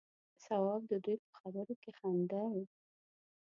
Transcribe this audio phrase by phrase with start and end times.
[0.45, 2.59] تواب د دوي په خبرو کې خندل.